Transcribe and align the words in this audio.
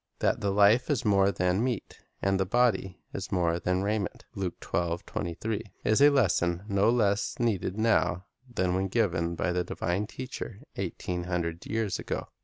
That 0.17 0.41
"the 0.41 0.49
life 0.49 0.89
is 0.89 1.05
more 1.05 1.31
than 1.31 1.63
meat, 1.63 1.99
and 2.23 2.39
the 2.39 2.43
body 2.47 2.97
is 3.13 3.31
more 3.31 3.59
than 3.59 3.83
raiment," 3.83 4.25
1 4.33 4.51
is 5.83 6.01
a 6.01 6.09
lesson 6.09 6.63
no 6.67 6.89
less 6.89 7.37
needed 7.37 7.77
now 7.77 8.25
than 8.51 8.73
when 8.73 8.87
given 8.87 9.35
by 9.35 9.51
the 9.51 9.63
divine 9.63 10.07
Teacher 10.07 10.61
eighteen 10.75 11.25
hundred 11.25 11.67
years 11.67 11.99
ago. 11.99 12.29